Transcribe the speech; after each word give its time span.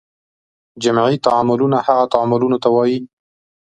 جمعي 0.83 1.15
تعاملونه 1.25 1.77
هغه 1.87 2.05
تعاملونو 2.13 2.57
ته 2.63 2.69
وایي. 2.75 2.97